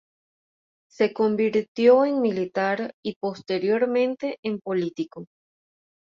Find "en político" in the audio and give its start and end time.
4.41-5.27